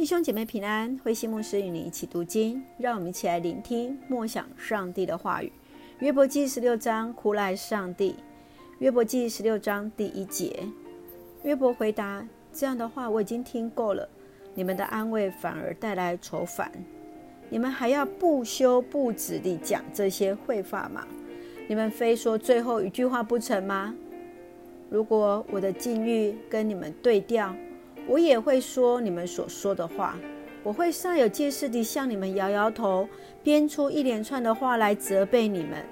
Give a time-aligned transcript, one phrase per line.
[0.00, 5.52] 弟兄姐妹平安，慧馨牧师与你一起读经，让我们一起来聆听默想上帝的话语。
[5.98, 8.16] 约伯记十六章，哭赖上帝。
[8.78, 10.58] 约伯记十六章第一节，
[11.42, 14.08] 约伯回答：这样的话我已经听够了，
[14.54, 16.72] 你们的安慰反而带来愁烦，
[17.50, 21.06] 你们还要不休不止地讲这些废话吗？
[21.68, 23.94] 你们非说最后一句话不成吗？
[24.88, 27.54] 如果我的境遇跟你们对调，
[28.10, 30.18] 我也会说你们所说的话，
[30.64, 33.08] 我会煞有介事地向你们摇摇头，
[33.40, 35.84] 编出一连串的话来责备你们。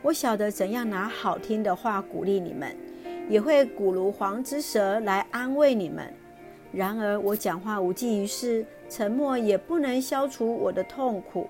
[0.00, 2.76] 我晓得怎样拿好听的话鼓励你们，
[3.28, 6.14] 也会鼓如簧之舌来安慰你们。
[6.70, 11.48] 然而我讲话无济于事，沉默也不能消除我的痛苦。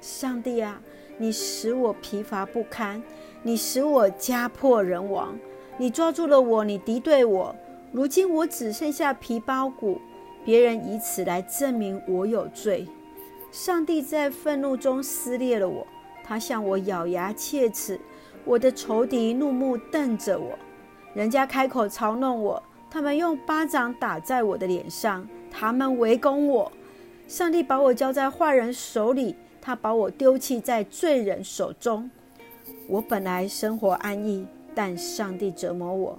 [0.00, 0.80] 上帝啊，
[1.18, 3.02] 你使我疲乏不堪，
[3.42, 5.38] 你使我家破人亡，
[5.76, 7.54] 你抓住了我，你敌对我。
[7.92, 10.00] 如今我只剩下皮包骨，
[10.44, 12.86] 别人以此来证明我有罪。
[13.50, 15.84] 上帝在愤怒中撕裂了我，
[16.22, 18.00] 他向我咬牙切齿。
[18.44, 20.56] 我的仇敌怒目瞪着我，
[21.14, 26.70] 人家开口嘲弄我，他们用巴掌打在我的脸上，他们围攻我。
[27.26, 32.08] 上帝把我交在坏人手里，他把我丢弃在罪人手中。
[32.88, 36.18] 我本来生活安逸，但上帝折磨我。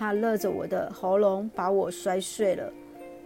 [0.00, 2.72] 他勒着我的喉咙，把我摔碎了。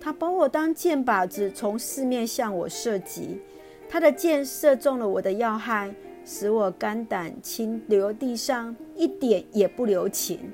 [0.00, 3.40] 他把我当箭靶子，从四面向我射击。
[3.88, 5.94] 他的箭射中了我的要害，
[6.24, 10.52] 使我肝胆倾流地上，一点也不留情。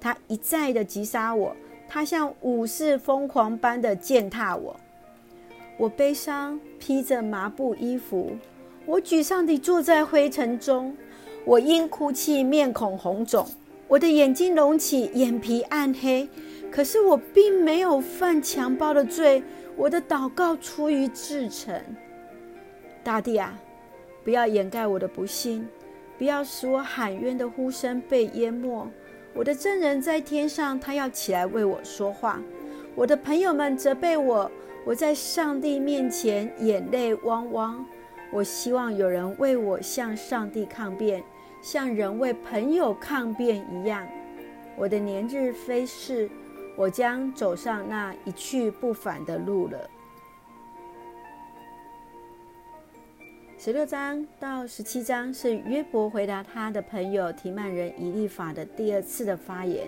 [0.00, 1.54] 他一再的击杀我，
[1.86, 4.74] 他像武士疯狂般的践踏我。
[5.76, 8.30] 我悲伤，披着麻布衣服，
[8.86, 10.96] 我沮丧地坐在灰尘中。
[11.44, 13.46] 我因哭泣，面孔红肿。
[13.92, 16.26] 我的眼睛隆起，眼皮暗黑，
[16.70, 19.42] 可是我并没有犯强暴的罪。
[19.76, 21.78] 我的祷告出于至诚。
[23.04, 23.52] 大地啊，
[24.24, 25.68] 不要掩盖我的不幸，
[26.16, 28.90] 不要使我喊冤的呼声被淹没。
[29.34, 32.40] 我的证人在天上，他要起来为我说话。
[32.94, 34.50] 我的朋友们责备我，
[34.86, 37.84] 我在上帝面前眼泪汪汪。
[38.32, 41.22] 我希望有人为我向上帝抗辩。
[41.62, 44.04] 像人为朋友抗辩一样，
[44.76, 46.28] 我的年日飞逝，
[46.76, 49.78] 我将走上那一去不返的路了。
[53.56, 59.86] 十六章到十七章是约伯回答他的朋友提曼人以利法的第二次的发言。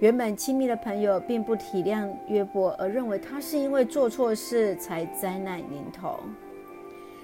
[0.00, 6.20] 原本亲密的朋友并不体谅约伯，而认为他是因为做错事才灾难临头。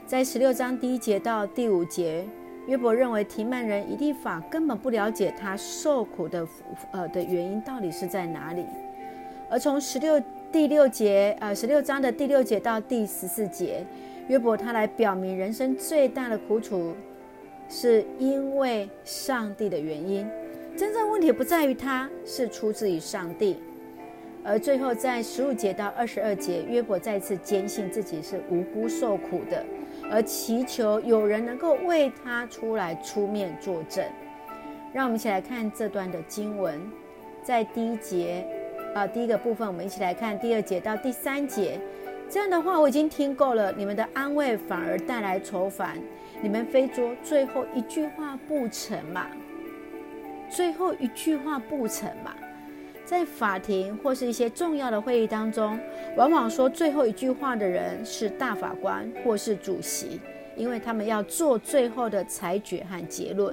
[0.07, 2.27] 在十六章第一节到第五节。
[2.67, 6.47] 约伯认为提曼人以利法根本不了解他受苦的
[6.93, 8.65] 呃的原因到底是在哪里，
[9.49, 10.21] 而从十六
[10.53, 13.85] 第六节呃十六章的第六节到第十四节，
[14.29, 16.95] 约伯他来表明人生最大的苦楚
[17.69, 20.29] 是因为上帝的原因，
[20.77, 23.57] 真正问题不在于他，是出自于上帝。
[24.43, 29.65] 而最后在十五节到二十二节，约伯再次坚信自己是无辜受苦的。
[30.11, 34.05] 而祈求有人能够为他出来出面作证。
[34.93, 36.81] 让我们一起来看这段的经文，
[37.45, 38.45] 在第一节
[38.95, 41.79] 啊，第一个部分，我们一起来看第二节到第三节。
[42.29, 45.97] 这样的话我已经听够了，你们的安慰反而带来愁烦，
[46.41, 49.27] 你们非说最后一句话不成嘛？
[50.49, 52.35] 最后一句话不成嘛？
[53.11, 55.77] 在法庭或是一些重要的会议当中，
[56.17, 60.21] 往往说最后一句话的人是大法官或是主席，
[60.55, 63.53] 因为他们要做最后的裁决和结论。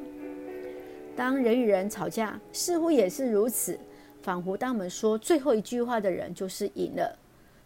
[1.15, 3.79] 当人与人吵架，似乎也是如此，
[4.21, 7.17] 仿佛当我们说最后一句话的人就是赢了。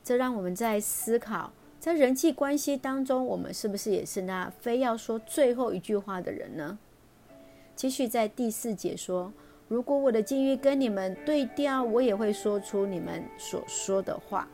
[0.02, 6.80] 这让我们在思考，在人际关系当中，我们是不是也是那非要说最后一句话的人呢？
[7.76, 9.34] 继续在第四节说。
[9.72, 14.46] 如果我的境遇跟你们对调，我也会说出你们所说的话。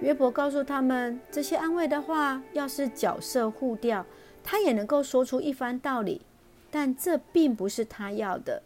[0.00, 4.04] 约伯告诉他们，这些安慰的话，要是角色互调，
[4.42, 6.22] 他也能够说出一番道理，
[6.68, 8.60] 但这并不是他要的。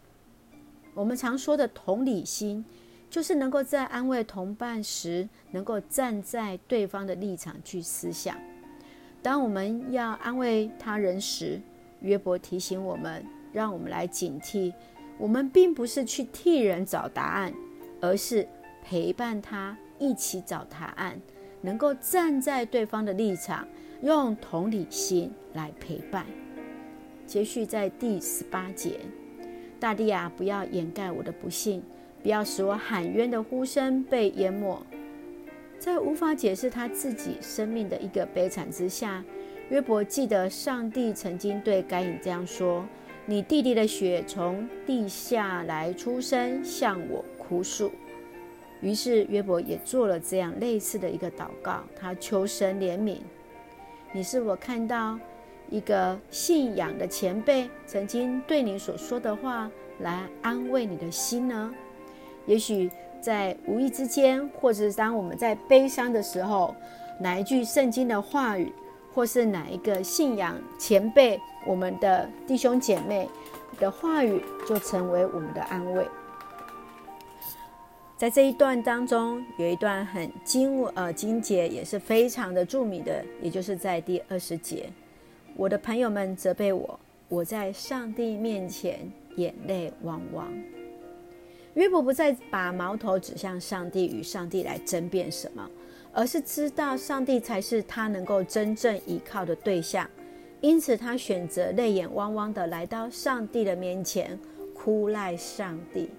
[0.95, 2.65] 我们常说的同理心，
[3.07, 8.35] 就是能够在安慰同伴时，能够站在对方的立场去思想。
[9.21, 11.61] 当我们要安慰他人时，
[11.99, 14.73] 约伯提醒我们，让我们来警惕。
[15.23, 17.53] 我们并不是去替人找答案，
[18.01, 18.45] 而是
[18.83, 21.17] 陪伴他一起找答案，
[21.61, 23.65] 能够站在对方的立场，
[24.01, 26.25] 用同理心来陪伴。
[27.25, 28.99] 接续在第十八节，
[29.79, 31.81] 大地啊，不要掩盖我的不幸，
[32.21, 34.77] 不要使我喊冤的呼声被淹没。
[35.79, 39.23] 在无法解释他自己生命的一个悲惨之下，
[39.69, 42.85] 约伯记得上帝曾经对该隐这样说
[43.25, 47.91] ：“你弟弟的血从地下来出生，向我哭诉。”
[48.81, 53.19] 于是约伯也做了这样类似的一个祷告，他求神怜悯。
[54.11, 55.17] 你是否看到
[55.69, 61.73] 一个信仰的前辈曾经对你所说的话来安慰你的心呢？
[62.45, 62.91] 也许
[63.21, 66.75] 在无意之间，或者是当我们在悲伤的时候，
[67.21, 68.69] 哪一句圣经的话语，
[69.13, 73.29] 或是哪一个信仰前辈，我们的弟兄姐妹
[73.79, 76.07] 的话语，就成为我们的安慰。
[78.17, 84.89] 在这一段当中，有一段很经呃经节，也是非常的著名的，也就是在第二十节。
[85.55, 90.47] 我的朋友们责备我，我在上帝面前眼泪汪汪。
[91.73, 95.69] 约伯不再把矛头指向上帝，与上帝来争辩什么，
[96.13, 100.07] 而是知道上帝才是他能够真正依靠的对象，
[100.61, 104.39] 因此他选择泪眼汪汪的来到上帝的面前，
[104.75, 106.09] 哭赖上帝。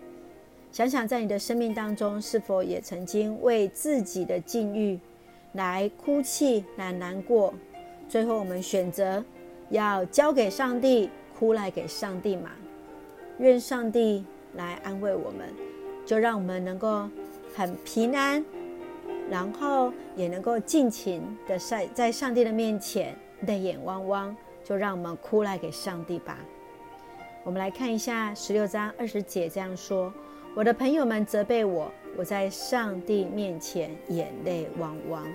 [0.72, 4.98] 想想在你的生命当中，是否也曾经为自己的境遇
[5.52, 7.54] 来哭泣、来难过？
[8.08, 9.24] 最后我们选择
[9.70, 11.08] 要交给上帝，
[11.38, 12.50] 哭赖给上帝嘛？
[13.38, 14.24] 愿上帝
[14.54, 15.48] 来安慰我们，
[16.04, 17.08] 就让我们能够
[17.54, 18.44] 很平安，
[19.30, 23.16] 然后也能够尽情的在在上帝的面前
[23.46, 26.38] 泪眼汪汪，就让我们哭赖给上帝吧。
[27.42, 30.12] 我们来看一下十六章二十节这样说。
[30.54, 35.26] 我的朋友们责备我，我在上帝面前眼泪汪汪。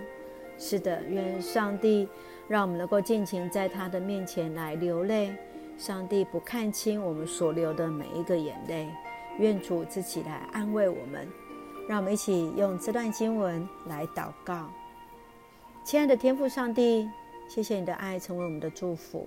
[0.58, 2.08] 是的，愿上帝
[2.48, 5.34] 让我们能够尽情在他的面前来流泪。
[5.78, 8.88] 上帝不看清我们所流的每一个眼泪。
[9.38, 11.28] 愿主自己来安慰我们。
[11.90, 14.70] 让我们一起用这段经文来祷告。
[15.84, 17.10] 亲爱的天父上帝，
[17.48, 19.26] 谢谢你的爱成为我们的祝福。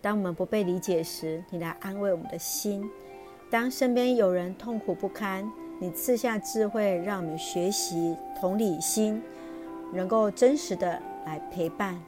[0.00, 2.88] 当我们不被理解时，你来安慰我们的心。
[3.50, 5.50] 当身边有人痛苦不堪，
[5.80, 9.20] 你赐下智慧，让我们学习同理心，
[9.92, 12.00] 能够真实的来陪伴，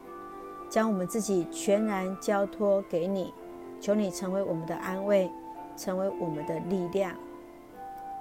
[0.71, 3.35] 将我们自己全然交托给你，
[3.81, 5.29] 求你成为我们的安慰，
[5.77, 7.17] 成为我们的力量，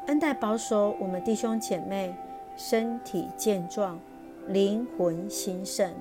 [0.08, 2.14] 恩待保守我们弟兄姐妹
[2.58, 4.00] 身体健壮，
[4.48, 5.92] 灵魂兴盛，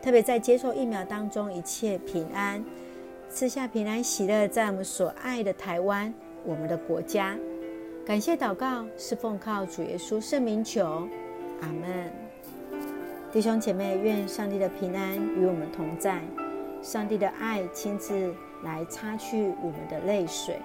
[0.00, 2.64] 特别在接受疫苗当中一切平安，
[3.28, 6.12] 赐下平安喜乐，在我们所爱的台湾。
[6.44, 7.36] 我们的国家，
[8.04, 11.08] 感谢祷告是奉靠主耶稣圣名求，
[11.60, 12.12] 阿门。
[13.32, 16.20] 弟兄姐妹，愿上帝的平安与我们同在，
[16.82, 18.34] 上帝的爱亲自
[18.64, 20.56] 来擦去我们的泪水，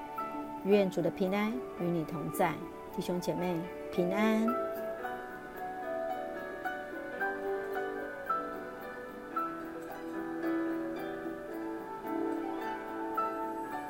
[0.67, 2.53] 愿主的平安与你同在，
[2.93, 3.55] 弟兄姐妹
[3.91, 4.45] 平安。